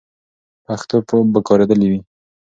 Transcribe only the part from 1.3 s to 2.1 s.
به کارېدلې وي.